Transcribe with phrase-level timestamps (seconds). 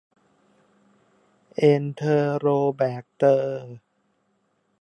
[1.55, 3.63] เอนเทอโรแบกเตอร์